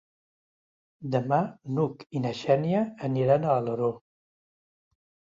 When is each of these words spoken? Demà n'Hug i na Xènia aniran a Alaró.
Demà 1.15 1.37
n'Hug 1.75 2.05
i 2.19 2.21
na 2.23 2.31
Xènia 2.39 2.79
aniran 3.09 3.45
a 3.45 3.51
Alaró. 3.57 3.91